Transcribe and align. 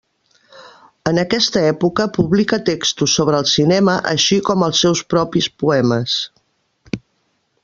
En 1.11 1.21
aquesta 1.23 1.61
època, 1.73 2.07
publica 2.15 2.59
textos 2.71 3.15
sobre 3.19 3.39
el 3.43 3.47
cinema, 3.53 3.99
així 4.15 4.41
com 4.51 4.69
els 4.69 4.85
seus 4.87 5.07
propis 5.17 5.55
poemes. 5.65 6.21